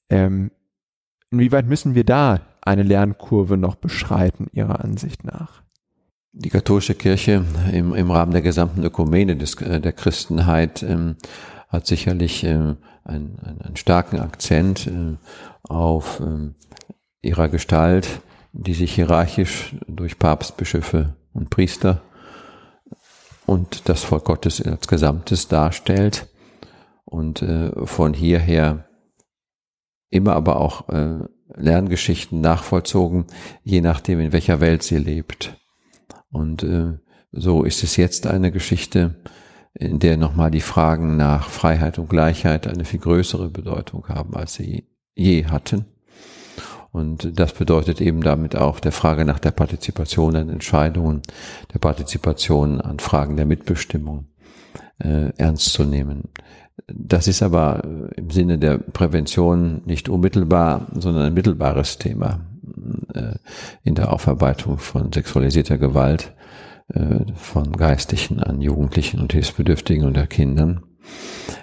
[0.10, 0.52] Ähm,
[1.32, 5.64] inwieweit müssen wir da eine Lernkurve noch beschreiten, Ihrer Ansicht nach?
[6.32, 11.16] Die katholische Kirche im, im Rahmen der gesamten Ökumene des, äh, der Christenheit ähm,
[11.70, 15.18] hat sicherlich äh, einen, einen, starken Akzent äh,
[15.64, 16.52] auf äh,
[17.22, 18.22] ihrer Gestalt,
[18.54, 22.02] die sich hierarchisch durch Papst, Bischöfe und Priester
[23.48, 26.28] und das Volk Gottes als Gesamtes darstellt
[27.06, 28.88] und äh, von hierher
[30.12, 31.20] immer aber auch äh,
[31.56, 33.26] Lerngeschichten nachvollzogen,
[33.64, 35.59] je nachdem, in welcher Welt sie lebt.
[36.32, 36.98] Und äh,
[37.32, 39.16] so ist es jetzt eine Geschichte,
[39.74, 44.56] in der nochmal die Fragen nach Freiheit und Gleichheit eine viel größere Bedeutung haben, als
[44.56, 45.86] sie je hatten.
[46.92, 51.22] Und das bedeutet eben damit auch der Frage nach der Partizipation an Entscheidungen,
[51.72, 54.26] der Partizipation an Fragen der Mitbestimmung
[54.98, 56.30] äh, ernst zu nehmen.
[56.88, 57.84] Das ist aber
[58.16, 62.49] im Sinne der Prävention nicht unmittelbar, sondern ein mittelbares Thema
[63.14, 63.36] äh,
[63.84, 66.34] in der Aufarbeitung von sexualisierter Gewalt
[66.94, 70.84] äh, von Geistlichen an Jugendlichen und Hilfsbedürftigen und Kindern.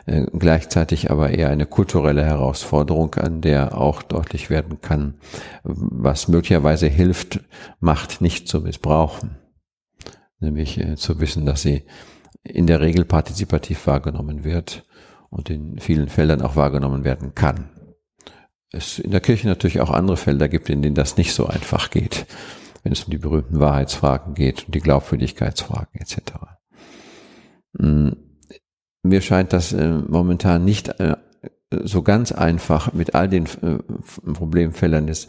[0.06, 5.14] Äh, gleichzeitig aber eher eine kulturelle Herausforderung, an der auch deutlich werden kann,
[5.62, 7.40] was möglicherweise hilft,
[7.80, 9.36] Macht nicht zu missbrauchen.
[10.38, 11.84] Nämlich zu wissen, dass sie
[12.42, 14.84] in der Regel partizipativ wahrgenommen wird
[15.30, 17.70] und in vielen Feldern auch wahrgenommen werden kann.
[18.72, 21.90] Es in der Kirche natürlich auch andere Felder gibt, in denen das nicht so einfach
[21.90, 22.26] geht,
[22.82, 26.18] wenn es um die berühmten Wahrheitsfragen geht und die Glaubwürdigkeitsfragen etc.
[27.78, 28.16] Hm,
[29.02, 31.16] mir scheint das äh, momentan nicht äh,
[31.70, 33.78] so ganz einfach mit all den äh,
[34.32, 35.28] Problemfeldern des,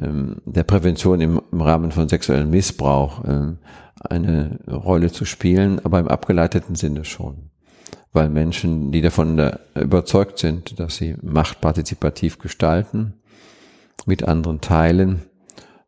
[0.00, 3.22] ähm, der Prävention im, Rahmen von sexuellem Missbrauch
[4.00, 7.50] eine Rolle zu spielen, aber im abgeleiteten Sinne schon
[8.12, 13.14] weil Menschen, die davon überzeugt sind, dass sie Macht partizipativ gestalten,
[14.06, 15.22] mit anderen teilen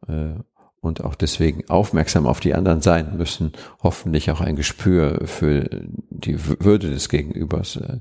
[0.06, 0.34] äh,
[0.80, 5.68] und auch deswegen aufmerksam auf die anderen sein müssen, hoffentlich auch ein Gespür für
[6.10, 7.98] die Würde des Gegenübers äh,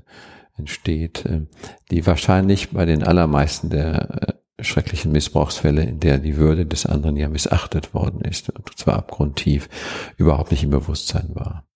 [0.56, 1.46] entsteht, äh,
[1.90, 7.28] die wahrscheinlich bei den allermeisten der schrecklichen Missbrauchsfälle, in der die Würde des anderen ja
[7.28, 9.68] missachtet worden ist, und zwar abgrundtief,
[10.16, 11.66] überhaupt nicht im Bewusstsein war.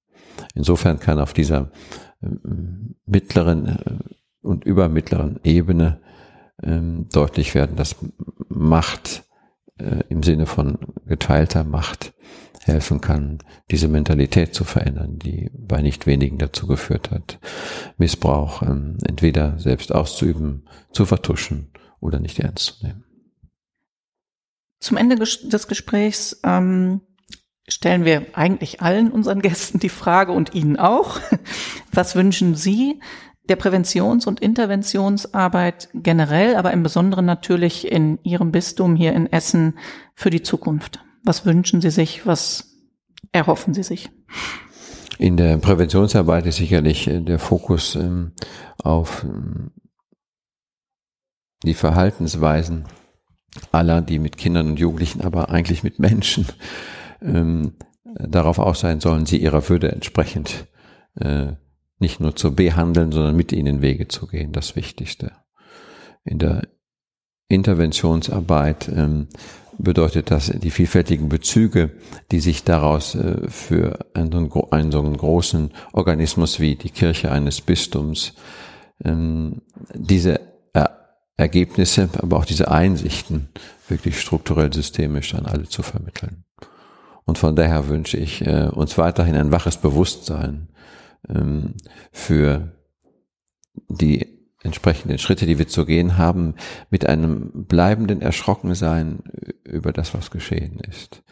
[0.55, 1.71] Insofern kann auf dieser
[2.21, 3.99] mittleren äh,
[4.43, 6.01] und übermittleren Ebene
[6.63, 7.97] ähm, deutlich werden, dass
[8.49, 9.25] Macht
[9.79, 12.15] äh, im Sinne von geteilter Macht
[12.63, 13.39] helfen kann,
[13.71, 17.39] diese Mentalität zu verändern, die bei nicht wenigen dazu geführt hat,
[17.97, 23.05] Missbrauch ähm, entweder selbst auszuüben, zu vertuschen oder nicht ernst zu nehmen.
[24.81, 27.01] Zum Ende des Gesprächs ähm,
[27.69, 31.21] stellen wir eigentlich allen unseren Gästen die Frage und Ihnen auch.
[31.93, 33.01] Was wünschen Sie
[33.49, 39.79] der Präventions- und Interventionsarbeit generell, aber im Besonderen natürlich in Ihrem Bistum hier in Essen
[40.15, 41.01] für die Zukunft?
[41.25, 42.27] Was wünschen Sie sich?
[42.27, 42.77] Was
[43.33, 44.11] erhoffen Sie sich?
[45.19, 48.33] In der Präventionsarbeit ist sicherlich äh, der Fokus ähm,
[48.83, 49.71] auf ähm,
[51.65, 52.85] die Verhaltensweisen
[53.73, 56.47] aller, die mit Kindern und Jugendlichen, aber eigentlich mit Menschen
[57.23, 57.75] ähm,
[58.05, 60.67] darauf aus sein sollen, sie ihrer Würde entsprechend
[61.17, 61.53] äh,
[61.99, 65.33] nicht nur zu behandeln, sondern mit ihnen Wege zu gehen, das Wichtigste.
[66.25, 66.63] In der
[67.49, 69.29] Interventionsarbeit ähm,
[69.79, 71.93] bedeutet das die vielfältigen Bezüge,
[72.31, 77.61] die sich daraus äh, für einen, einen, so einen großen Organismus wie die Kirche eines
[77.61, 78.35] Bistums,
[79.05, 79.63] ähm,
[79.95, 80.41] diese
[80.73, 83.49] er Ergebnisse, aber auch diese Einsichten
[83.89, 86.46] wirklich strukturell systemisch an alle zu vermitteln.
[87.27, 90.69] Und von daher wünsche ich äh, uns weiterhin ein waches Bewusstsein
[91.29, 91.75] ähm,
[92.13, 92.73] für
[93.89, 96.55] die entsprechenden Schritte, die wir zu gehen haben,
[96.91, 99.23] mit einem bleibenden Erschrockensein
[99.65, 101.23] über das, was geschehen ist.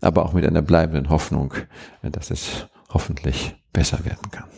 [0.00, 1.54] Aber auch mit einer bleibenden Hoffnung,
[2.02, 4.48] dass es hoffentlich besser werden kann.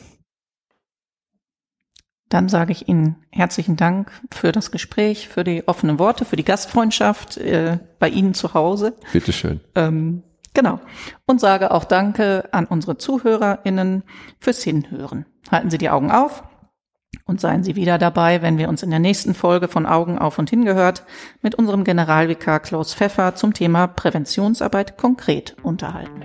[2.28, 6.44] Dann sage ich Ihnen herzlichen Dank für das Gespräch, für die offenen Worte, für die
[6.44, 8.96] Gastfreundschaft äh, bei Ihnen zu Hause.
[9.12, 9.60] Bitteschön.
[9.76, 10.24] Ähm,
[10.54, 10.80] Genau.
[11.26, 14.04] Und sage auch Danke an unsere ZuhörerInnen
[14.38, 15.26] fürs Hinhören.
[15.50, 16.44] Halten Sie die Augen auf.
[17.26, 20.38] Und seien Sie wieder dabei, wenn wir uns in der nächsten Folge von Augen auf
[20.38, 21.04] und hingehört
[21.42, 26.24] mit unserem Generalvikar Klaus Pfeffer zum Thema Präventionsarbeit konkret unterhalten.